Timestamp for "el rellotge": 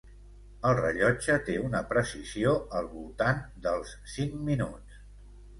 0.67-1.35